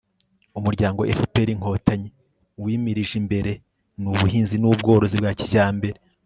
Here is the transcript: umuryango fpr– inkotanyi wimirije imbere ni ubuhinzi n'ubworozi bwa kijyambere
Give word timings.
umuryango 0.59 0.99
fpr– 1.17 1.47
inkotanyi 1.53 2.09
wimirije 2.63 3.13
imbere 3.21 3.51
ni 3.99 4.07
ubuhinzi 4.11 4.55
n'ubworozi 4.57 5.15
bwa 5.21 5.31
kijyambere 5.39 5.97